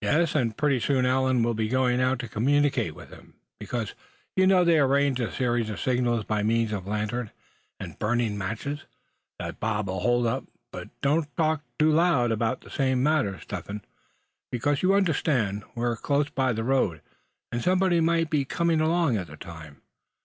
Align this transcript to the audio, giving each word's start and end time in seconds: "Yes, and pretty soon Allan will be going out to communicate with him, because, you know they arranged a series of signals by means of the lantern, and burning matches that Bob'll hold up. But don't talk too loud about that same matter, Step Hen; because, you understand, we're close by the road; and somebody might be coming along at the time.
"Yes, 0.00 0.36
and 0.36 0.56
pretty 0.56 0.78
soon 0.78 1.04
Allan 1.04 1.42
will 1.42 1.52
be 1.52 1.68
going 1.68 2.00
out 2.00 2.20
to 2.20 2.28
communicate 2.28 2.94
with 2.94 3.10
him, 3.10 3.34
because, 3.58 3.92
you 4.36 4.46
know 4.46 4.62
they 4.62 4.78
arranged 4.78 5.18
a 5.20 5.32
series 5.32 5.68
of 5.68 5.80
signals 5.80 6.22
by 6.24 6.44
means 6.44 6.70
of 6.72 6.84
the 6.84 6.90
lantern, 6.90 7.32
and 7.80 7.98
burning 7.98 8.38
matches 8.38 8.84
that 9.40 9.58
Bob'll 9.58 9.98
hold 9.98 10.28
up. 10.28 10.44
But 10.70 10.90
don't 11.00 11.34
talk 11.36 11.62
too 11.76 11.90
loud 11.90 12.30
about 12.30 12.60
that 12.60 12.70
same 12.72 13.02
matter, 13.02 13.40
Step 13.40 13.66
Hen; 13.66 13.82
because, 14.52 14.80
you 14.82 14.94
understand, 14.94 15.64
we're 15.74 15.96
close 15.96 16.30
by 16.30 16.52
the 16.52 16.62
road; 16.62 17.02
and 17.50 17.60
somebody 17.60 17.98
might 18.00 18.30
be 18.30 18.44
coming 18.44 18.80
along 18.80 19.16
at 19.16 19.26
the 19.26 19.36
time. 19.36 19.82